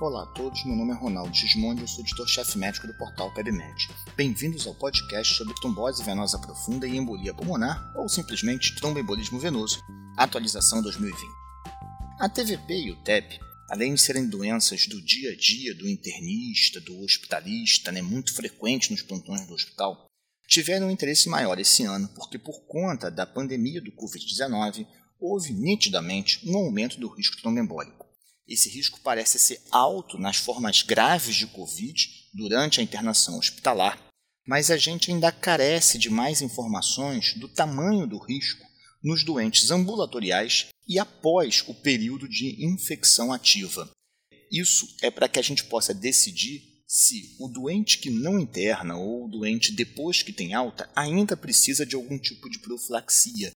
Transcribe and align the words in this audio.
Olá 0.00 0.24
a 0.24 0.26
todos, 0.26 0.64
meu 0.64 0.74
nome 0.74 0.90
é 0.90 0.94
Ronaldo 0.94 1.32
Gismondi, 1.32 1.82
eu 1.82 1.86
sou 1.86 2.00
editor-chefe 2.00 2.58
médico 2.58 2.88
do 2.88 2.94
portal 2.94 3.32
PebMed. 3.32 3.88
Bem-vindos 4.16 4.66
ao 4.66 4.74
podcast 4.74 5.36
sobre 5.36 5.54
trombose 5.54 6.02
venosa 6.02 6.36
profunda 6.36 6.84
e 6.84 6.96
embolia 6.96 7.32
pulmonar, 7.32 7.92
ou 7.96 8.08
simplesmente 8.08 8.74
tromboembolismo 8.74 9.38
venoso, 9.38 9.80
atualização 10.16 10.82
2020. 10.82 11.16
A 12.18 12.28
TVP 12.28 12.74
e 12.74 12.90
o 12.90 12.96
TEP, 13.04 13.38
além 13.70 13.94
de 13.94 14.00
serem 14.00 14.26
doenças 14.28 14.88
do 14.88 15.00
dia 15.00 15.30
a 15.30 15.36
dia 15.36 15.72
do 15.76 15.88
internista, 15.88 16.80
do 16.80 17.00
hospitalista, 17.04 17.92
né, 17.92 18.02
muito 18.02 18.34
frequentes 18.34 18.90
nos 18.90 19.00
plantões 19.00 19.46
do 19.46 19.54
hospital, 19.54 20.06
tiveram 20.48 20.88
um 20.88 20.90
interesse 20.90 21.28
maior 21.28 21.56
esse 21.60 21.84
ano 21.84 22.08
porque, 22.16 22.36
por 22.36 22.66
conta 22.66 23.12
da 23.12 23.24
pandemia 23.24 23.80
do 23.80 23.92
Covid-19, 23.92 24.88
houve 25.20 25.52
nitidamente 25.52 26.40
um 26.44 26.56
aumento 26.56 26.98
do 26.98 27.06
risco 27.06 27.40
tromboembólico. 27.40 28.03
Esse 28.46 28.68
risco 28.68 29.00
parece 29.02 29.38
ser 29.38 29.60
alto 29.70 30.18
nas 30.18 30.36
formas 30.36 30.82
graves 30.82 31.34
de 31.34 31.46
Covid 31.46 32.08
durante 32.34 32.80
a 32.80 32.82
internação 32.82 33.38
hospitalar, 33.38 33.98
mas 34.46 34.70
a 34.70 34.76
gente 34.76 35.10
ainda 35.10 35.32
carece 35.32 35.98
de 35.98 36.10
mais 36.10 36.42
informações 36.42 37.34
do 37.34 37.48
tamanho 37.48 38.06
do 38.06 38.18
risco 38.18 38.64
nos 39.02 39.24
doentes 39.24 39.70
ambulatoriais 39.70 40.68
e 40.86 40.98
após 40.98 41.64
o 41.66 41.74
período 41.74 42.28
de 42.28 42.64
infecção 42.66 43.32
ativa. 43.32 43.90
Isso 44.52 44.86
é 45.02 45.10
para 45.10 45.28
que 45.28 45.38
a 45.38 45.42
gente 45.42 45.64
possa 45.64 45.94
decidir 45.94 46.62
se 46.86 47.34
o 47.40 47.48
doente 47.48 47.98
que 47.98 48.10
não 48.10 48.38
interna 48.38 48.96
ou 48.96 49.24
o 49.24 49.28
doente 49.28 49.72
depois 49.72 50.22
que 50.22 50.32
tem 50.32 50.54
alta 50.54 50.88
ainda 50.94 51.36
precisa 51.36 51.84
de 51.84 51.96
algum 51.96 52.18
tipo 52.18 52.48
de 52.48 52.58
profilaxia, 52.58 53.50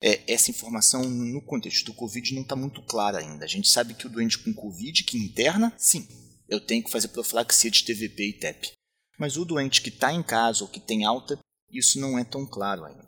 é, 0.00 0.20
essa 0.32 0.50
informação 0.50 1.08
no 1.08 1.40
contexto 1.40 1.86
do 1.86 1.94
Covid 1.94 2.34
não 2.34 2.42
está 2.42 2.54
muito 2.54 2.82
clara 2.82 3.18
ainda. 3.18 3.44
A 3.44 3.48
gente 3.48 3.68
sabe 3.68 3.94
que 3.94 4.06
o 4.06 4.10
doente 4.10 4.38
com 4.38 4.52
Covid 4.52 5.04
que 5.04 5.18
interna, 5.18 5.72
sim, 5.78 6.06
eu 6.48 6.60
tenho 6.60 6.82
que 6.82 6.90
fazer 6.90 7.08
profilaxia 7.08 7.70
de 7.70 7.84
TVP 7.84 8.28
e 8.28 8.32
TEP. 8.32 8.72
Mas 9.18 9.36
o 9.36 9.44
doente 9.44 9.80
que 9.80 9.88
está 9.88 10.12
em 10.12 10.22
casa 10.22 10.62
ou 10.62 10.70
que 10.70 10.80
tem 10.80 11.04
alta, 11.04 11.38
isso 11.70 11.98
não 11.98 12.18
é 12.18 12.24
tão 12.24 12.46
claro 12.46 12.84
ainda. 12.84 13.06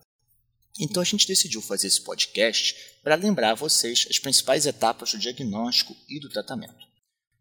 Então 0.81 1.03
a 1.03 1.05
gente 1.05 1.27
decidiu 1.27 1.61
fazer 1.61 1.89
esse 1.89 2.01
podcast 2.01 2.75
para 3.03 3.17
lembrar 3.17 3.51
a 3.51 3.55
vocês 3.55 4.07
as 4.09 4.19
principais 4.19 4.65
etapas 4.65 5.13
do 5.13 5.19
diagnóstico 5.19 5.97
e 6.09 6.21
do 6.21 6.29
tratamento. 6.29 6.87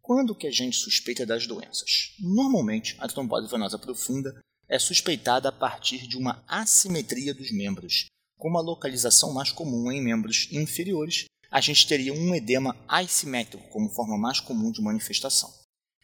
Quando 0.02 0.36
que 0.36 0.48
a 0.48 0.52
gente 0.52 0.78
suspeita 0.78 1.26
das 1.26 1.46
doenças? 1.46 2.16
Normalmente, 2.20 2.96
a 2.98 3.08
trombose 3.08 3.50
venosa 3.50 3.78
profunda 3.78 4.40
é 4.68 4.80
suspeitada 4.80 5.50
a 5.50 5.52
partir 5.52 6.08
de 6.08 6.18
uma 6.18 6.44
assimetria 6.48 7.34
dos 7.34 7.52
membros, 7.52 8.06
com 8.38 8.48
uma 8.48 8.62
localização 8.62 9.34
mais 9.34 9.52
comum 9.52 9.92
em 9.92 10.02
membros 10.02 10.48
inferiores, 10.52 11.26
a 11.50 11.60
gente 11.60 11.88
teria 11.88 12.14
um 12.14 12.36
edema 12.36 12.76
assimétrico 12.88 13.68
como 13.70 13.90
forma 13.90 14.18
mais 14.18 14.40
comum 14.40 14.72
de 14.72 14.82
manifestação. 14.82 15.52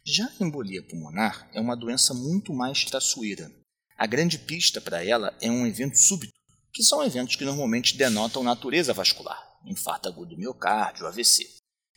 Já 0.06 0.26
a 0.26 0.44
embolia 0.44 0.84
pulmonar 0.84 1.50
é 1.54 1.62
uma 1.62 1.78
doença 1.78 2.14
muito 2.14 2.54
mais 2.54 2.84
traiçoeira. 2.84 3.52
A 3.98 4.08
grande 4.08 4.38
pista 4.40 4.82
para 4.82 5.06
ela 5.06 5.36
é 5.42 5.50
um 5.50 5.66
evento 5.66 5.98
súbito, 5.98 6.34
que 6.74 6.84
são 6.84 7.04
eventos 7.04 7.36
que 7.36 7.46
normalmente 7.46 7.96
denotam 7.96 8.44
natureza 8.44 8.94
vascular, 8.94 9.40
infarto 9.66 10.10
agudo 10.10 10.32
do 10.32 10.38
miocárdio, 10.38 11.06
AVC. 11.08 11.48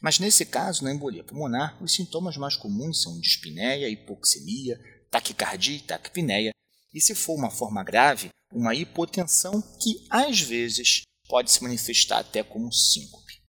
Mas 0.00 0.18
nesse 0.18 0.44
caso, 0.44 0.84
na 0.84 0.92
embolia 0.92 1.24
pulmonar, 1.24 1.82
os 1.82 1.92
sintomas 1.92 2.36
mais 2.36 2.54
comuns 2.54 3.02
são 3.02 3.18
dispneia, 3.18 3.88
hipoxemia, 3.88 4.78
taquicardia 5.10 5.76
e 5.76 5.80
taquipneia, 5.80 6.50
e 6.96 7.00
se 7.00 7.14
for 7.14 7.34
uma 7.34 7.50
forma 7.50 7.84
grave, 7.84 8.30
uma 8.50 8.74
hipotensão 8.74 9.60
que 9.78 10.06
às 10.08 10.40
vezes 10.40 11.02
pode 11.28 11.50
se 11.50 11.62
manifestar 11.62 12.20
até 12.20 12.42
como 12.42 12.72
síncope. 12.72 13.42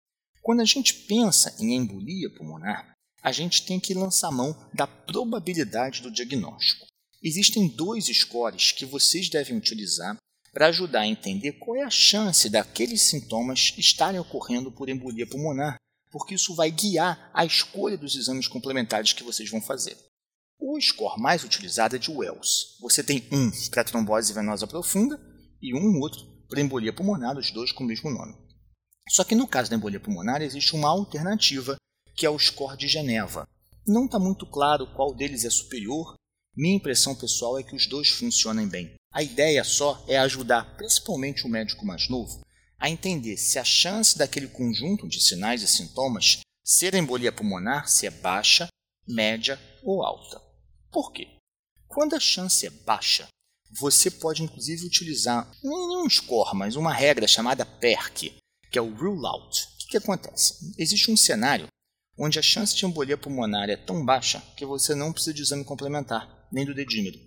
Quando 0.41 0.61
a 0.61 0.65
gente 0.65 0.95
pensa 1.05 1.55
em 1.59 1.75
embolia 1.75 2.33
pulmonar, 2.35 2.91
a 3.21 3.31
gente 3.31 3.63
tem 3.63 3.79
que 3.79 3.93
lançar 3.93 4.31
mão 4.31 4.55
da 4.73 4.87
probabilidade 4.87 6.01
do 6.01 6.09
diagnóstico. 6.09 6.87
Existem 7.21 7.67
dois 7.67 8.05
scores 8.05 8.71
que 8.71 8.83
vocês 8.83 9.29
devem 9.29 9.57
utilizar 9.57 10.17
para 10.51 10.67
ajudar 10.67 11.01
a 11.01 11.07
entender 11.07 11.53
qual 11.53 11.77
é 11.77 11.83
a 11.83 11.89
chance 11.89 12.49
daqueles 12.49 13.03
sintomas 13.03 13.75
estarem 13.77 14.19
ocorrendo 14.19 14.71
por 14.71 14.89
embolia 14.89 15.27
pulmonar, 15.27 15.75
porque 16.09 16.33
isso 16.33 16.55
vai 16.55 16.71
guiar 16.71 17.29
a 17.31 17.45
escolha 17.45 17.97
dos 17.97 18.15
exames 18.15 18.47
complementares 18.47 19.13
que 19.13 19.23
vocês 19.23 19.51
vão 19.51 19.61
fazer. 19.61 19.97
O 20.57 20.79
score 20.79 21.21
mais 21.21 21.43
utilizado 21.43 21.95
é 21.95 21.99
de 21.99 22.09
Wells. 22.09 22.77
Você 22.81 23.03
tem 23.03 23.27
um 23.31 23.51
para 23.69 23.83
trombose 23.83 24.33
venosa 24.33 24.65
profunda 24.65 25.19
e 25.61 25.73
um 25.75 25.99
outro 25.99 26.25
para 26.47 26.61
embolia 26.61 26.93
pulmonar, 26.93 27.37
os 27.37 27.51
dois 27.51 27.71
com 27.71 27.83
o 27.83 27.87
mesmo 27.87 28.09
nome. 28.09 28.35
Só 29.09 29.23
que 29.23 29.35
no 29.35 29.47
caso 29.47 29.69
da 29.69 29.75
embolia 29.75 29.99
pulmonar 29.99 30.41
existe 30.41 30.75
uma 30.75 30.89
alternativa, 30.89 31.75
que 32.15 32.25
é 32.25 32.29
o 32.29 32.39
score 32.39 32.77
de 32.77 32.87
Geneva. 32.87 33.47
Não 33.85 34.05
está 34.05 34.17
muito 34.17 34.45
claro 34.45 34.87
qual 34.95 35.13
deles 35.13 35.45
é 35.45 35.49
superior. 35.49 36.15
Minha 36.55 36.77
impressão 36.77 37.15
pessoal 37.15 37.59
é 37.59 37.63
que 37.63 37.75
os 37.75 37.87
dois 37.87 38.09
funcionam 38.09 38.67
bem. 38.67 38.95
A 39.11 39.21
ideia 39.21 39.63
só 39.63 40.03
é 40.07 40.17
ajudar, 40.17 40.75
principalmente 40.77 41.45
o 41.45 41.49
médico 41.49 41.85
mais 41.85 42.09
novo, 42.09 42.41
a 42.79 42.89
entender 42.89 43.37
se 43.37 43.59
a 43.59 43.63
chance 43.63 44.17
daquele 44.17 44.47
conjunto 44.47 45.07
de 45.07 45.21
sinais 45.21 45.61
e 45.61 45.67
sintomas 45.67 46.39
ser 46.63 46.95
embolia 46.95 47.31
pulmonar 47.31 47.87
se 47.87 48.07
é 48.07 48.09
baixa, 48.09 48.67
média 49.07 49.59
ou 49.83 50.03
alta. 50.03 50.44
Por 50.95 51.11
quê? 51.11 51.27
Quando 51.89 52.15
a 52.15 52.19
chance 52.21 52.65
é 52.65 52.69
baixa, 52.69 53.27
você 53.69 54.09
pode 54.09 54.41
inclusive 54.41 54.85
utilizar 54.85 55.45
um 55.61 56.09
score, 56.09 56.55
mas 56.55 56.77
uma 56.77 56.93
regra 56.93 57.27
chamada 57.27 57.65
PERC, 57.65 58.33
que 58.71 58.79
é 58.79 58.81
o 58.81 58.95
rule 58.95 59.27
out. 59.27 59.61
O 59.61 59.77
que, 59.79 59.87
que 59.87 59.97
acontece? 59.97 60.73
Existe 60.77 61.11
um 61.11 61.17
cenário 61.17 61.67
onde 62.17 62.39
a 62.39 62.41
chance 62.41 62.73
de 62.73 62.85
embolia 62.85 63.17
pulmonar 63.17 63.69
é 63.69 63.75
tão 63.75 64.05
baixa 64.05 64.41
que 64.55 64.65
você 64.65 64.95
não 64.95 65.11
precisa 65.11 65.33
de 65.33 65.41
exame 65.41 65.65
complementar, 65.65 66.47
nem 66.49 66.65
do 66.65 66.73
dedímero. 66.73 67.19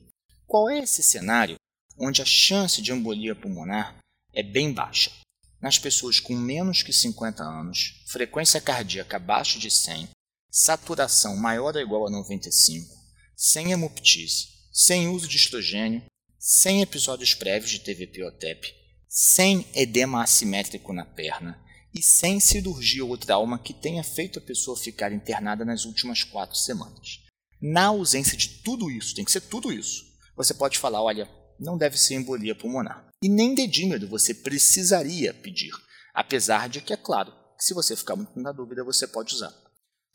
Qual 0.47 0.71
é 0.71 0.79
esse 0.79 1.03
cenário 1.03 1.56
onde 1.99 2.23
a 2.23 2.25
chance 2.25 2.81
de 2.81 2.91
embolia 2.91 3.37
pulmonar 3.37 3.99
é 4.33 4.43
bem 4.43 4.73
baixa? 4.73 5.12
Nas 5.61 5.79
pessoas 5.79 6.19
com 6.19 6.35
menos 6.35 6.83
que 6.83 6.93
50 6.95 7.43
anos, 7.43 8.03
frequência 8.06 8.62
cardíaca 8.62 9.19
abaixo 9.19 9.59
de 9.59 9.71
100, 9.71 10.09
saturação 10.50 11.37
maior 11.37 11.75
ou 11.75 11.83
igual 11.83 12.06
a 12.06 12.11
95, 12.11 12.98
sem 13.41 13.71
hemoptise, 13.71 14.49
sem 14.72 15.06
uso 15.06 15.28
de 15.28 15.37
estrogênio, 15.37 16.03
sem 16.41 16.82
episódios 16.82 17.34
prévios 17.34 17.71
de 17.71 17.78
TVP 17.78 18.25
ou 18.25 18.32
TEP, 18.32 18.75
sem 19.09 19.65
edema 19.75 20.25
assimétrico 20.25 20.93
na 20.93 21.04
perna 21.04 21.56
e 21.94 22.03
sem 22.03 22.41
cirurgia 22.41 23.04
ou 23.04 23.16
trauma 23.16 23.56
que 23.56 23.72
tenha 23.72 24.03
feito 24.03 24.41
a 24.41 24.43
pessoa 24.43 24.76
ficar 24.76 25.12
internada 25.12 25.65
nas 25.65 25.84
últimas 25.84 26.25
quatro 26.25 26.56
semanas. 26.56 27.21
Na 27.62 27.87
ausência 27.87 28.37
de 28.37 28.49
tudo 28.65 28.91
isso, 28.91 29.15
tem 29.15 29.25
que 29.25 29.31
ser 29.31 29.43
tudo 29.43 29.72
isso, 29.72 30.05
você 30.37 30.53
pode 30.53 30.76
falar: 30.76 31.00
olha, 31.00 31.31
não 31.60 31.78
deve 31.78 31.97
ser 31.97 32.15
embolia 32.15 32.56
pulmonar. 32.56 33.06
E 33.22 33.28
nem 33.28 33.55
dedímero 33.55 34.09
você 34.09 34.34
precisaria 34.34 35.32
pedir, 35.32 35.72
apesar 36.12 36.69
de 36.69 36.81
que, 36.81 36.93
é 36.93 36.97
claro, 36.97 37.32
que 37.56 37.65
se 37.65 37.72
você 37.72 37.94
ficar 37.94 38.16
muito 38.16 38.38
na 38.41 38.50
dúvida, 38.50 38.82
você 38.82 39.06
pode 39.06 39.32
usar. 39.32 39.55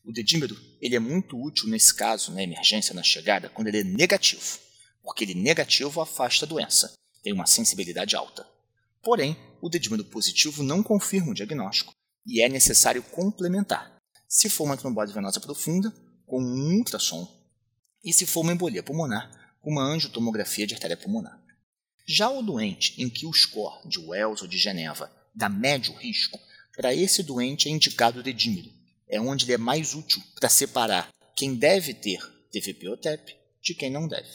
O 0.06 0.12
dedímero 0.12 0.60
ele 0.82 0.96
é 0.96 1.00
muito 1.00 1.42
útil 1.42 1.70
nesse 1.70 1.94
caso, 1.94 2.34
na 2.34 2.44
emergência, 2.44 2.94
na 2.94 3.04
chegada, 3.04 3.50
quando 3.50 3.68
ele 3.68 3.80
é 3.80 3.84
negativo, 3.84 4.60
porque 5.02 5.24
ele 5.24 5.34
negativo 5.34 6.02
afasta 6.02 6.46
a 6.46 6.48
doença, 6.48 6.94
tem 7.24 7.32
uma 7.32 7.46
sensibilidade 7.46 8.16
alta. 8.16 8.46
Porém, 9.02 9.38
o 9.62 9.70
dedímero 9.70 10.04
positivo 10.06 10.62
não 10.62 10.84
confirma 10.84 11.32
o 11.32 11.34
diagnóstico 11.34 11.94
e 12.26 12.42
é 12.42 12.50
necessário 12.50 13.02
complementar. 13.02 13.98
Se 14.28 14.50
for 14.50 14.66
uma 14.66 14.78
trombose 14.78 15.14
venosa 15.14 15.40
profunda, 15.40 15.94
com 16.26 16.42
um 16.42 16.78
ultrassom, 16.78 17.28
e 18.04 18.12
se 18.12 18.26
for 18.26 18.42
uma 18.42 18.54
embolia 18.54 18.84
pulmonar, 18.84 19.58
com 19.62 19.72
uma 19.72 19.84
angiotomografia 19.84 20.68
de 20.68 20.74
artéria 20.74 20.98
pulmonar. 20.98 21.42
Já 22.06 22.30
o 22.30 22.42
doente 22.42 23.02
em 23.02 23.10
que 23.10 23.26
o 23.26 23.32
score 23.32 23.88
de 23.88 24.00
Wells 24.00 24.42
ou 24.42 24.48
de 24.48 24.58
Geneva 24.58 25.10
dá 25.34 25.48
médio 25.48 25.94
risco, 25.94 26.38
para 26.76 26.94
esse 26.94 27.24
doente 27.24 27.70
é 27.70 27.72
indicado 27.72 28.20
o 28.20 28.24
dedímero, 28.24 28.70
é 29.14 29.22
onde 29.22 29.46
ele 29.46 29.54
é 29.54 29.58
mais 29.58 29.94
útil 29.94 30.22
para 30.40 30.50
separar 30.50 31.08
quem 31.36 31.54
deve 31.54 31.94
ter 31.94 32.20
TVP 32.52 32.90
ou 32.90 32.98
TEP 32.98 33.36
de 33.62 33.76
quem 33.76 33.92
não 33.92 34.08
deve. 34.08 34.30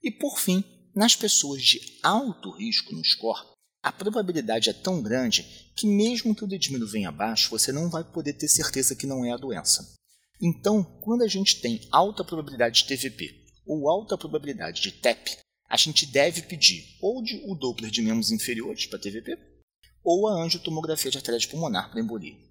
E 0.00 0.12
por 0.12 0.38
fim, 0.38 0.64
nas 0.94 1.16
pessoas 1.16 1.60
de 1.62 1.98
alto 2.00 2.50
risco 2.52 2.94
no 2.94 3.04
score, 3.04 3.50
a 3.82 3.90
probabilidade 3.90 4.70
é 4.70 4.72
tão 4.72 5.02
grande 5.02 5.42
que 5.76 5.88
mesmo 5.88 6.34
que 6.34 6.44
o 6.44 6.46
dedímero 6.46 6.86
venha 6.86 7.08
abaixo, 7.08 7.50
você 7.50 7.72
não 7.72 7.90
vai 7.90 8.04
poder 8.04 8.34
ter 8.34 8.48
certeza 8.48 8.94
que 8.94 9.06
não 9.06 9.24
é 9.24 9.32
a 9.32 9.36
doença. 9.36 9.94
Então, 10.40 10.84
quando 11.02 11.22
a 11.22 11.28
gente 11.28 11.60
tem 11.60 11.80
alta 11.90 12.24
probabilidade 12.24 12.82
de 12.82 12.86
TVP 12.86 13.44
ou 13.66 13.88
alta 13.88 14.16
probabilidade 14.16 14.80
de 14.80 14.92
TEP, 14.92 15.36
a 15.68 15.76
gente 15.76 16.06
deve 16.06 16.42
pedir 16.42 16.96
ou 17.00 17.22
de, 17.22 17.42
o 17.44 17.54
Doppler 17.56 17.90
de 17.90 18.02
membros 18.02 18.30
inferiores 18.30 18.86
para 18.86 18.98
TVP 18.98 19.36
ou 20.04 20.28
a 20.28 20.42
angiotomografia 20.42 21.10
de 21.10 21.18
artéria 21.18 21.48
pulmonar 21.48 21.90
para 21.90 22.00
embolia. 22.00 22.49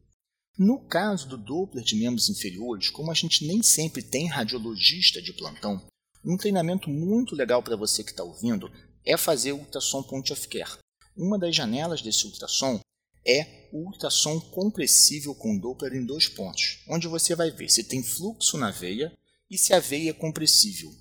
No 0.60 0.78
caso 0.78 1.26
do 1.30 1.38
Doppler 1.38 1.86
de 1.86 1.96
membros 1.96 2.28
inferiores, 2.28 2.90
como 2.90 3.10
a 3.10 3.14
gente 3.14 3.48
nem 3.48 3.64
sempre 3.64 4.04
tem 4.04 4.28
radiologista 4.28 5.22
de 5.22 5.32
plantão, 5.32 5.82
um 6.22 6.36
treinamento 6.36 6.90
muito 6.90 7.34
legal 7.34 7.64
para 7.64 7.78
você 7.78 8.04
que 8.04 8.12
está 8.12 8.26
ouvindo 8.26 8.70
é 9.06 9.16
fazer 9.16 9.54
o 9.54 9.60
ultrassom 9.60 10.04
point 10.04 10.34
of 10.34 10.48
care. 10.50 10.78
Uma 11.16 11.40
das 11.40 11.56
janelas 11.56 12.02
desse 12.02 12.26
ultrassom 12.26 12.82
é 13.26 13.70
o 13.72 13.86
ultrassom 13.86 14.38
compressível 14.38 15.34
com 15.34 15.58
Doppler 15.58 15.94
em 15.94 16.06
dois 16.06 16.28
pontos, 16.28 16.84
onde 16.90 17.08
você 17.08 17.34
vai 17.36 17.52
ver 17.52 17.70
se 17.70 17.86
tem 17.86 18.04
fluxo 18.04 18.58
na 18.58 18.70
veia 18.70 19.18
e 19.50 19.58
se 19.58 19.74
a 19.74 19.80
veia 19.80 20.10
é 20.10 20.14
compressível. 20.14 20.94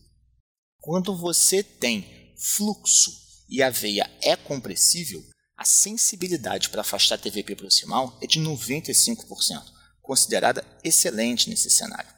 Quando 0.80 1.16
você 1.16 1.64
tem 1.64 2.32
fluxo 2.36 3.10
e 3.48 3.60
a 3.60 3.70
veia 3.70 4.08
é 4.22 4.36
compressível, 4.36 5.20
a 5.58 5.64
sensibilidade 5.64 6.70
para 6.70 6.82
afastar 6.82 7.18
TVP 7.18 7.56
proximal 7.56 8.16
é 8.22 8.28
de 8.28 8.40
95%, 8.40 9.26
considerada 10.00 10.64
excelente 10.84 11.50
nesse 11.50 11.68
cenário. 11.68 12.08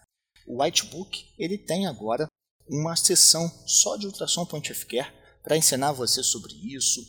O 0.47 0.63
Whitebook 0.63 1.25
ele 1.39 1.57
tem 1.57 1.87
agora 1.87 2.27
uma 2.69 2.95
sessão 2.95 3.51
só 3.67 3.97
de 3.97 4.07
ultrassom 4.07 4.45
point 4.45 4.71
of 4.71 4.85
care 4.85 5.11
para 5.43 5.57
ensinar 5.57 5.93
você 5.93 6.23
sobre 6.23 6.53
isso, 6.55 7.01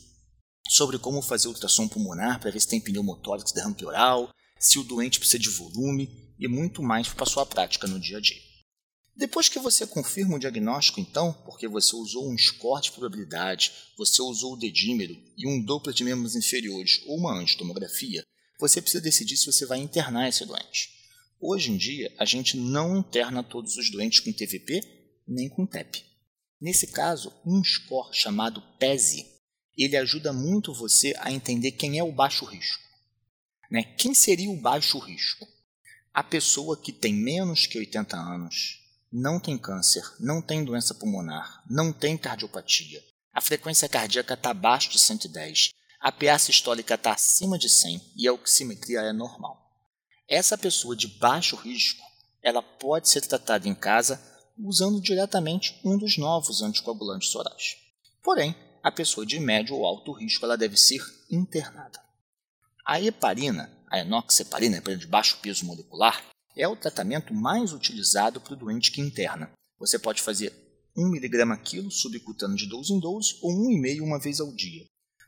sobre 0.70 0.98
como 0.98 1.20
fazer 1.20 1.48
ultrassom 1.48 1.86
pulmonar 1.86 2.40
para 2.40 2.50
ver 2.50 2.60
se 2.60 2.68
tem 2.68 2.80
pneumotórax 2.80 3.52
derrame 3.52 3.74
pleural, 3.74 4.30
se 4.58 4.78
o 4.78 4.84
doente 4.84 5.18
precisa 5.18 5.38
de 5.38 5.50
volume 5.50 6.34
e 6.38 6.48
muito 6.48 6.82
mais 6.82 7.08
para 7.08 7.26
sua 7.26 7.44
prática 7.44 7.86
no 7.86 8.00
dia 8.00 8.16
a 8.16 8.20
dia. 8.20 8.51
Depois 9.14 9.48
que 9.48 9.58
você 9.58 9.86
confirma 9.86 10.36
o 10.36 10.38
diagnóstico, 10.38 10.98
então, 10.98 11.32
porque 11.44 11.68
você 11.68 11.94
usou 11.94 12.30
um 12.30 12.38
score 12.38 12.82
de 12.82 12.92
probabilidade, 12.92 13.72
você 13.96 14.22
usou 14.22 14.54
o 14.54 14.58
dedímero 14.58 15.16
e 15.36 15.46
um 15.46 15.62
Doppler 15.62 15.94
de 15.94 16.02
membros 16.02 16.34
inferiores 16.34 17.02
ou 17.06 17.18
uma 17.18 17.34
angiotomografia, 17.34 18.24
você 18.58 18.80
precisa 18.80 19.02
decidir 19.02 19.36
se 19.36 19.46
você 19.46 19.66
vai 19.66 19.78
internar 19.78 20.28
esse 20.28 20.46
doente. 20.46 20.88
Hoje 21.38 21.70
em 21.70 21.76
dia, 21.76 22.14
a 22.18 22.24
gente 22.24 22.56
não 22.56 22.96
interna 22.96 23.42
todos 23.42 23.76
os 23.76 23.90
doentes 23.90 24.20
com 24.20 24.32
TVP 24.32 24.80
nem 25.26 25.48
com 25.48 25.66
TEP. 25.66 26.04
Nesse 26.60 26.86
caso, 26.86 27.32
um 27.44 27.62
score 27.62 28.14
chamado 28.14 28.62
PESI, 28.78 29.26
ele 29.76 29.96
ajuda 29.96 30.32
muito 30.32 30.72
você 30.72 31.14
a 31.18 31.32
entender 31.32 31.72
quem 31.72 31.98
é 31.98 32.04
o 32.04 32.12
baixo 32.12 32.44
risco. 32.44 32.82
Né? 33.70 33.82
Quem 33.82 34.14
seria 34.14 34.50
o 34.50 34.60
baixo 34.60 34.98
risco? 34.98 35.46
A 36.14 36.22
pessoa 36.22 36.76
que 36.76 36.92
tem 36.92 37.12
menos 37.12 37.66
que 37.66 37.78
80 37.78 38.16
anos, 38.16 38.81
não 39.12 39.38
tem 39.38 39.58
câncer, 39.58 40.02
não 40.18 40.40
tem 40.40 40.64
doença 40.64 40.94
pulmonar, 40.94 41.62
não 41.68 41.92
tem 41.92 42.16
cardiopatia, 42.16 43.02
a 43.32 43.40
frequência 43.40 43.88
cardíaca 43.88 44.34
está 44.34 44.50
abaixo 44.50 44.90
de 44.90 44.98
110, 44.98 45.70
a 46.00 46.12
PA 46.12 46.38
sistólica 46.38 46.94
está 46.94 47.12
acima 47.12 47.58
de 47.58 47.68
100 47.68 48.12
e 48.16 48.28
a 48.28 48.32
oximetria 48.32 49.00
é 49.00 49.12
normal. 49.12 49.70
Essa 50.28 50.58
pessoa 50.58 50.94
de 50.94 51.06
baixo 51.06 51.56
risco, 51.56 52.02
ela 52.42 52.62
pode 52.62 53.08
ser 53.08 53.22
tratada 53.22 53.68
em 53.68 53.74
casa 53.74 54.20
usando 54.58 55.00
diretamente 55.00 55.80
um 55.84 55.96
dos 55.96 56.18
novos 56.18 56.60
anticoagulantes 56.60 57.34
orais. 57.34 57.76
Porém, 58.22 58.54
a 58.82 58.90
pessoa 58.90 59.24
de 59.24 59.38
médio 59.40 59.76
ou 59.76 59.86
alto 59.86 60.12
risco 60.12 60.44
ela 60.44 60.56
deve 60.56 60.76
ser 60.76 61.02
internada. 61.30 62.00
A 62.84 63.00
heparina, 63.00 63.70
a 63.88 64.00
enoxeparina, 64.00 64.80
de 64.80 65.06
baixo 65.06 65.38
peso 65.40 65.64
molecular, 65.64 66.22
é 66.56 66.68
o 66.68 66.76
tratamento 66.76 67.32
mais 67.34 67.72
utilizado 67.72 68.40
para 68.40 68.54
o 68.54 68.56
doente 68.56 68.90
que 68.90 69.00
interna. 69.00 69.50
Você 69.78 69.98
pode 69.98 70.22
fazer 70.22 70.52
1mg 70.96 71.62
quilo 71.62 71.90
subcutâneo 71.90 72.56
de 72.56 72.66
12 72.66 72.92
em 72.92 73.00
12 73.00 73.38
ou 73.40 73.52
1,5 73.52 74.02
uma 74.02 74.18
vez 74.18 74.40
ao 74.40 74.52
dia. 74.52 74.84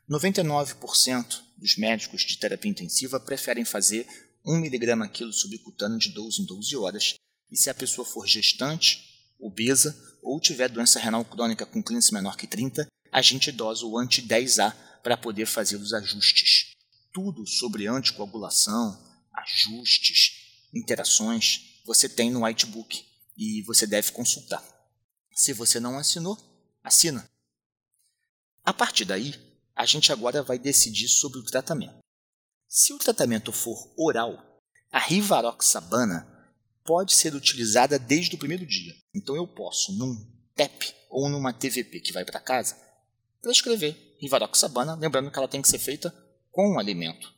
99% 0.08 1.40
dos 1.56 1.76
médicos 1.76 2.22
de 2.22 2.36
terapia 2.36 2.70
intensiva 2.70 3.18
preferem 3.18 3.64
fazer 3.64 4.06
1mg 4.46 5.10
quilo 5.10 5.32
subcutâneo 5.32 5.98
de 5.98 6.10
12 6.10 6.42
em 6.42 6.44
12 6.44 6.76
horas. 6.76 7.14
E 7.50 7.56
se 7.56 7.70
a 7.70 7.74
pessoa 7.74 8.04
for 8.04 8.26
gestante, 8.26 9.02
obesa 9.38 9.96
ou 10.22 10.38
tiver 10.40 10.68
doença 10.68 10.98
renal 10.98 11.24
crônica 11.24 11.64
com 11.64 11.82
clínice 11.82 12.12
menor 12.12 12.36
que 12.36 12.46
30, 12.46 12.86
a 13.10 13.22
gente 13.22 13.50
dosa 13.52 13.86
o 13.86 13.98
anti-10A 13.98 14.74
para 15.02 15.16
poder 15.16 15.46
fazer 15.46 15.76
os 15.76 15.92
ajustes. 15.92 16.72
Tudo 17.12 17.46
sobre 17.46 17.86
anticoagulação, 17.86 18.98
ajustes, 19.32 20.33
interações, 20.74 21.80
você 21.84 22.08
tem 22.08 22.30
no 22.30 22.44
Whitebook 22.44 23.04
e 23.36 23.62
você 23.62 23.86
deve 23.86 24.12
consultar. 24.12 24.62
Se 25.34 25.52
você 25.52 25.80
não 25.80 25.98
assinou, 25.98 26.38
assina. 26.82 27.28
A 28.64 28.72
partir 28.72 29.04
daí, 29.04 29.34
a 29.74 29.84
gente 29.84 30.12
agora 30.12 30.42
vai 30.42 30.58
decidir 30.58 31.08
sobre 31.08 31.38
o 31.38 31.44
tratamento. 31.44 31.98
Se 32.68 32.92
o 32.92 32.98
tratamento 32.98 33.52
for 33.52 33.92
oral, 33.96 34.62
a 34.90 34.98
rivaroxabana 34.98 36.28
pode 36.84 37.14
ser 37.14 37.34
utilizada 37.34 37.98
desde 37.98 38.36
o 38.36 38.38
primeiro 38.38 38.66
dia. 38.66 38.94
Então 39.14 39.34
eu 39.34 39.46
posso, 39.46 39.92
num 39.92 40.14
TEP 40.54 40.94
ou 41.10 41.28
numa 41.28 41.52
TVP 41.52 42.00
que 42.00 42.12
vai 42.12 42.24
para 42.24 42.40
casa, 42.40 42.76
prescrever 43.42 44.16
rivaroxabana, 44.20 44.94
lembrando 44.94 45.30
que 45.30 45.38
ela 45.38 45.48
tem 45.48 45.60
que 45.60 45.68
ser 45.68 45.78
feita 45.78 46.14
com 46.50 46.74
o 46.74 46.78
alimento 46.78 47.33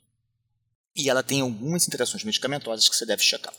e 0.97 1.11
ela 1.11 1.23
tem 1.23 1.41
algumas 1.41 1.87
interações 1.87 2.25
medicamentosas 2.25 2.89
que 2.89 2.97
você 2.97 3.05
deve 3.05 3.23
checar. 3.23 3.53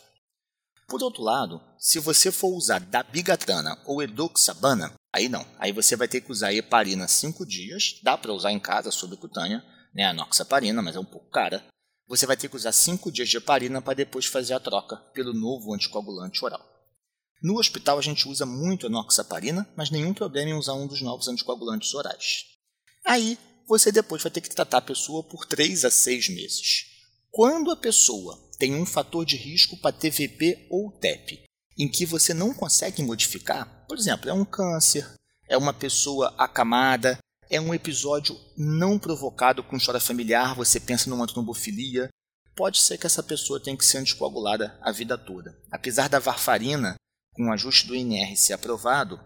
Por 0.88 1.02
outro 1.02 1.22
lado, 1.22 1.60
se 1.78 1.98
você 1.98 2.32
for 2.32 2.48
usar 2.48 2.80
dabigatran 2.80 3.76
ou 3.84 4.02
edoxabana, 4.02 4.94
aí 5.12 5.28
não. 5.28 5.46
Aí 5.58 5.70
você 5.70 5.94
vai 5.94 6.08
ter 6.08 6.22
que 6.22 6.32
usar 6.32 6.54
heparina 6.54 7.06
5 7.06 7.44
dias, 7.46 8.00
dá 8.02 8.16
para 8.16 8.32
usar 8.32 8.52
em 8.52 8.58
casa 8.58 8.90
subcutânea, 8.90 9.62
né, 9.94 10.04
a 10.04 10.14
noxaparina, 10.14 10.80
mas 10.80 10.96
é 10.96 11.00
um 11.00 11.04
pouco 11.04 11.30
cara. 11.30 11.64
Você 12.08 12.24
vai 12.24 12.38
ter 12.38 12.48
que 12.48 12.56
usar 12.56 12.72
5 12.72 13.12
dias 13.12 13.28
de 13.28 13.36
heparina 13.36 13.82
para 13.82 13.94
depois 13.94 14.24
fazer 14.24 14.54
a 14.54 14.60
troca 14.60 14.96
pelo 15.12 15.34
novo 15.34 15.74
anticoagulante 15.74 16.42
oral. 16.42 16.66
No 17.42 17.58
hospital 17.58 17.98
a 17.98 18.02
gente 18.02 18.26
usa 18.26 18.46
muito 18.46 18.86
a 18.86 18.90
noxaparina, 18.90 19.68
mas 19.76 19.90
nenhum 19.90 20.14
problema 20.14 20.50
em 20.50 20.54
usar 20.54 20.72
um 20.72 20.86
dos 20.86 21.02
novos 21.02 21.28
anticoagulantes 21.28 21.92
orais. 21.94 22.46
Aí 23.04 23.38
você 23.66 23.92
depois 23.92 24.22
vai 24.22 24.32
ter 24.32 24.40
que 24.40 24.48
tratar 24.48 24.78
a 24.78 24.82
pessoa 24.82 25.22
por 25.22 25.44
3 25.44 25.84
a 25.84 25.90
6 25.90 26.30
meses. 26.30 26.87
Quando 27.30 27.70
a 27.70 27.76
pessoa 27.76 28.38
tem 28.58 28.74
um 28.74 28.86
fator 28.86 29.24
de 29.24 29.36
risco 29.36 29.76
para 29.76 29.92
TVP 29.92 30.66
ou 30.70 30.90
TEP, 30.90 31.44
em 31.78 31.88
que 31.88 32.04
você 32.04 32.34
não 32.34 32.52
consegue 32.52 33.02
modificar, 33.02 33.86
por 33.86 33.96
exemplo, 33.96 34.28
é 34.28 34.32
um 34.32 34.44
câncer, 34.44 35.06
é 35.48 35.56
uma 35.56 35.72
pessoa 35.72 36.34
acamada, 36.36 37.18
é 37.48 37.60
um 37.60 37.72
episódio 37.72 38.36
não 38.56 38.98
provocado 38.98 39.62
com 39.62 39.76
história 39.76 40.00
familiar, 40.00 40.54
você 40.54 40.80
pensa 40.80 41.08
numa 41.08 41.26
trombofilia, 41.26 42.08
pode 42.56 42.80
ser 42.80 42.98
que 42.98 43.06
essa 43.06 43.22
pessoa 43.22 43.62
tenha 43.62 43.76
que 43.76 43.84
ser 43.84 43.98
anticoagulada 43.98 44.76
a 44.82 44.90
vida 44.90 45.16
toda. 45.16 45.56
Apesar 45.70 46.08
da 46.08 46.18
varfarina, 46.18 46.96
com 47.34 47.44
o 47.44 47.52
ajuste 47.52 47.86
do 47.86 47.94
INR 47.94 48.36
ser 48.36 48.54
aprovado, 48.54 49.20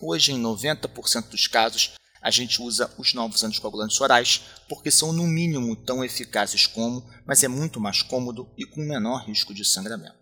hoje 0.00 0.32
em 0.32 0.42
90% 0.42 1.30
dos 1.30 1.46
casos 1.46 1.94
a 2.20 2.30
gente 2.30 2.60
usa 2.60 2.92
os 2.98 3.14
novos 3.14 3.42
anticoagulantes 3.42 4.00
orais, 4.00 4.42
porque 4.68 4.90
são 4.90 5.12
no 5.12 5.24
mínimo 5.24 5.74
tão 5.74 6.04
eficazes 6.04 6.66
como, 6.66 7.04
mas 7.26 7.42
é 7.42 7.48
muito 7.48 7.80
mais 7.80 8.02
cômodo 8.02 8.52
e 8.56 8.66
com 8.66 8.80
menor 8.80 9.24
risco 9.24 9.54
de 9.54 9.64
sangramento. 9.64 10.20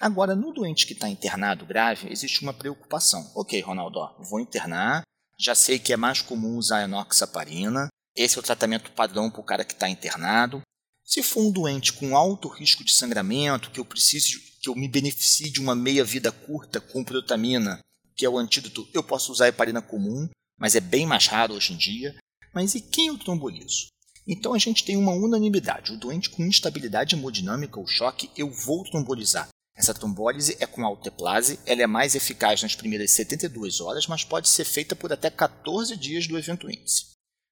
Agora, 0.00 0.34
no 0.34 0.52
doente 0.52 0.86
que 0.86 0.92
está 0.92 1.08
internado 1.08 1.64
grave, 1.64 2.10
existe 2.10 2.42
uma 2.42 2.52
preocupação. 2.52 3.30
Ok, 3.34 3.60
Ronaldo, 3.60 3.98
ó, 3.98 4.16
vou 4.22 4.40
internar, 4.40 5.02
já 5.38 5.54
sei 5.54 5.78
que 5.78 5.92
é 5.92 5.96
mais 5.96 6.20
comum 6.20 6.56
usar 6.56 6.84
enoxaparina, 6.84 7.88
esse 8.14 8.36
é 8.36 8.40
o 8.40 8.42
tratamento 8.42 8.90
padrão 8.92 9.30
para 9.30 9.40
o 9.40 9.44
cara 9.44 9.64
que 9.64 9.74
está 9.74 9.88
internado. 9.88 10.62
Se 11.04 11.22
for 11.22 11.42
um 11.42 11.52
doente 11.52 11.92
com 11.92 12.16
alto 12.16 12.48
risco 12.48 12.82
de 12.82 12.92
sangramento, 12.92 13.70
que 13.70 13.78
eu 13.78 13.84
preciso 13.84 14.40
que 14.60 14.68
eu 14.68 14.74
me 14.74 14.88
beneficie 14.88 15.50
de 15.50 15.60
uma 15.60 15.76
meia-vida 15.76 16.32
curta 16.32 16.80
com 16.80 17.04
protamina, 17.04 17.78
que 18.16 18.24
é 18.24 18.28
o 18.28 18.38
antídoto, 18.38 18.88
eu 18.92 19.02
posso 19.02 19.30
usar 19.30 19.44
a 19.44 19.48
heparina 19.48 19.82
comum 19.82 20.28
mas 20.58 20.74
é 20.74 20.80
bem 20.80 21.06
mais 21.06 21.26
raro 21.26 21.54
hoje 21.54 21.72
em 21.72 21.76
dia. 21.76 22.14
Mas 22.54 22.74
e 22.74 22.80
quem 22.80 23.08
eu 23.08 23.18
trombolizo? 23.18 23.88
Então 24.26 24.54
a 24.54 24.58
gente 24.58 24.84
tem 24.84 24.96
uma 24.96 25.12
unanimidade. 25.12 25.92
O 25.92 25.98
doente 25.98 26.30
com 26.30 26.44
instabilidade 26.44 27.14
hemodinâmica 27.14 27.78
ou 27.78 27.86
choque, 27.86 28.30
eu 28.36 28.50
vou 28.50 28.82
trombolizar. 28.84 29.48
Essa 29.76 29.92
trombólise 29.92 30.56
é 30.58 30.66
com 30.66 30.86
alteplase, 30.86 31.60
ela 31.66 31.82
é 31.82 31.86
mais 31.86 32.14
eficaz 32.14 32.62
nas 32.62 32.74
primeiras 32.74 33.10
72 33.10 33.80
horas, 33.80 34.06
mas 34.06 34.24
pode 34.24 34.48
ser 34.48 34.64
feita 34.64 34.96
por 34.96 35.12
até 35.12 35.28
14 35.28 35.94
dias 35.96 36.26
do 36.26 36.38
evento 36.38 36.70
índice. 36.70 37.10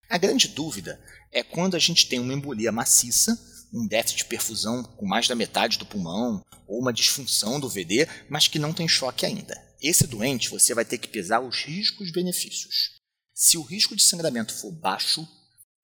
A 0.08 0.16
grande 0.16 0.48
dúvida 0.48 0.98
é 1.30 1.42
quando 1.42 1.74
a 1.74 1.78
gente 1.78 2.08
tem 2.08 2.18
uma 2.18 2.32
embolia 2.32 2.72
maciça, 2.72 3.38
um 3.72 3.86
déficit 3.86 4.18
de 4.18 4.24
perfusão 4.24 4.82
com 4.82 5.06
mais 5.06 5.28
da 5.28 5.34
metade 5.34 5.78
do 5.78 5.84
pulmão, 5.84 6.42
ou 6.66 6.80
uma 6.80 6.92
disfunção 6.92 7.60
do 7.60 7.68
VD, 7.68 8.08
mas 8.30 8.48
que 8.48 8.58
não 8.58 8.72
tem 8.72 8.88
choque 8.88 9.26
ainda. 9.26 9.60
Esse 9.86 10.06
doente 10.06 10.48
você 10.48 10.72
vai 10.72 10.82
ter 10.82 10.96
que 10.96 11.06
pesar 11.06 11.40
os 11.40 11.62
riscos-benefícios. 11.62 12.92
Se 13.34 13.58
o 13.58 13.62
risco 13.62 13.94
de 13.94 14.02
sangramento 14.02 14.54
for 14.54 14.72
baixo, 14.72 15.28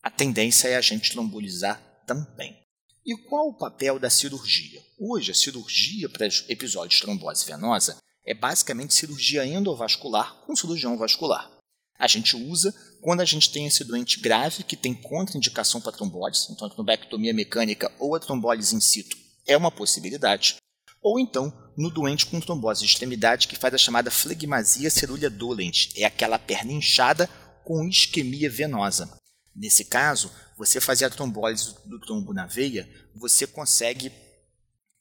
a 0.03 0.11
tendência 0.11 0.69
é 0.69 0.77
a 0.77 0.81
gente 0.81 1.11
trombolizar 1.13 1.79
também. 2.07 2.59
E 3.05 3.15
qual 3.29 3.49
o 3.49 3.59
papel 3.59 3.99
da 3.99 4.09
cirurgia? 4.09 4.83
Hoje, 4.99 5.33
a 5.33 5.35
cirurgia 5.35 6.09
para 6.09 6.27
episódios 6.49 6.99
de 6.99 7.03
trombose 7.03 7.45
venosa 7.45 7.99
é 8.25 8.33
basicamente 8.33 8.95
cirurgia 8.95 9.45
endovascular 9.45 10.47
com 10.47 10.57
cirurgião 10.57 10.97
vascular. 10.97 11.51
A 11.99 12.09
gente 12.09 12.35
usa 12.35 12.75
quando 13.03 13.21
a 13.21 13.27
gente 13.27 13.53
tem 13.53 13.67
esse 13.67 13.85
doente 13.85 14.19
grave 14.19 14.63
que 14.63 14.77
tem 14.77 14.95
contraindicação 14.95 15.79
para 15.79 15.93
trombólise, 15.93 16.47
então 16.51 16.67
a 16.67 16.71
trombectomia 16.71 17.35
mecânica 17.35 17.93
ou 17.99 18.15
a 18.15 18.21
trombólise 18.21 18.75
in 18.75 18.81
situ 18.81 19.19
é 19.47 19.55
uma 19.59 19.71
possibilidade 19.71 20.57
ou 21.03 21.19
então 21.19 21.53
no 21.77 21.91
doente 21.91 22.27
com 22.27 22.41
trombose 22.41 22.81
de 22.81 22.87
extremidade 22.87 23.49
que 23.49 23.57
faz 23.57 23.73
a 23.73 23.79
chamada 23.79 24.11
flegmasia 24.11 24.91
cerulha 24.91 25.31
dolente, 25.31 25.93
é 25.97 26.05
aquela 26.05 26.39
perna 26.39 26.73
inchada 26.73 27.29
com 27.65 27.87
isquemia 27.87 28.51
venosa. 28.51 29.11
Nesse 29.55 29.85
caso, 29.85 30.31
você 30.57 30.81
fazer 30.81 31.07
a 31.07 31.11
trombólise 31.11 31.75
do 31.87 31.99
trombo 32.01 32.33
na 32.33 32.47
veia, 32.47 32.89
você 33.15 33.47
consegue 33.47 34.13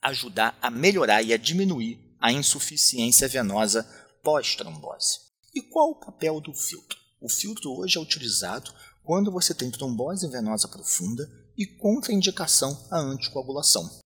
ajudar 0.01 0.57
a 0.61 0.71
melhorar 0.71 1.21
e 1.21 1.33
a 1.33 1.37
diminuir 1.37 1.99
a 2.19 2.31
insuficiência 2.31 3.27
venosa 3.27 3.83
pós-trombose. 4.23 5.19
E 5.53 5.61
qual 5.61 5.91
o 5.91 5.99
papel 5.99 6.39
do 6.39 6.53
filtro? 6.53 6.97
O 7.21 7.29
filtro 7.29 7.71
hoje 7.77 7.97
é 7.97 8.01
utilizado 8.01 8.73
quando 9.03 9.31
você 9.31 9.53
tem 9.53 9.71
trombose 9.71 10.29
venosa 10.29 10.67
profunda 10.67 11.29
e 11.57 11.65
contraindicação 11.65 12.87
à 12.89 12.99
anticoagulação. 12.99 13.99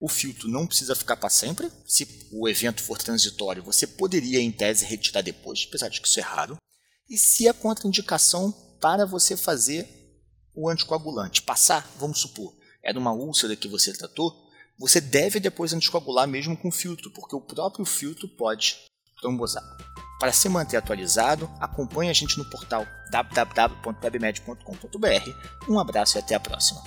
O 0.00 0.08
filtro 0.08 0.48
não 0.48 0.66
precisa 0.66 0.96
ficar 0.96 1.16
para 1.16 1.28
sempre. 1.28 1.70
Se 1.86 2.26
o 2.32 2.48
evento 2.48 2.82
for 2.82 2.96
transitório, 2.96 3.62
você 3.62 3.86
poderia, 3.86 4.40
em 4.40 4.50
tese, 4.50 4.86
retirar 4.86 5.20
depois, 5.20 5.66
apesar 5.68 5.88
de 5.88 6.00
que 6.00 6.08
isso 6.08 6.18
é 6.18 6.22
raro. 6.22 6.56
E 7.08 7.18
se 7.18 7.46
a 7.46 7.52
contraindicação 7.52 8.50
para 8.80 9.04
você 9.04 9.36
fazer 9.36 9.86
o 10.54 10.70
anticoagulante 10.70 11.42
passar, 11.42 11.86
vamos 11.98 12.20
supor, 12.20 12.54
era 12.82 12.98
uma 12.98 13.12
úlcera 13.12 13.54
que 13.54 13.68
você 13.68 13.92
tratou, 13.92 14.34
você 14.78 14.98
deve 15.00 15.38
depois 15.38 15.74
anticoagular 15.74 16.26
mesmo 16.26 16.56
com 16.56 16.72
filtro, 16.72 17.10
porque 17.10 17.36
o 17.36 17.40
próprio 17.40 17.84
filtro 17.84 18.26
pode 18.26 18.78
trombosar. 19.20 19.62
Para 20.18 20.32
se 20.32 20.48
manter 20.48 20.78
atualizado, 20.78 21.50
acompanhe 21.60 22.10
a 22.10 22.14
gente 22.14 22.38
no 22.38 22.48
portal 22.48 22.86
www.webmed.com.br. 23.10 25.68
Um 25.68 25.78
abraço 25.78 26.16
e 26.16 26.20
até 26.20 26.34
a 26.34 26.40
próxima. 26.40 26.82